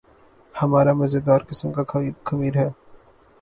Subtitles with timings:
[0.55, 1.83] ہمارا مزیدار قسم کا
[2.27, 2.69] خمیر ہے۔